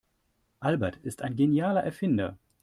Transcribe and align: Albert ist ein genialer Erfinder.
Albert 0.61 0.95
ist 1.03 1.21
ein 1.21 1.35
genialer 1.35 1.83
Erfinder. 1.83 2.35